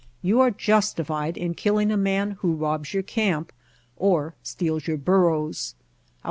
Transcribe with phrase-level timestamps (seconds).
[0.23, 3.53] You are justified in kill ing a man who robs your camp
[3.95, 5.75] or steals your burros.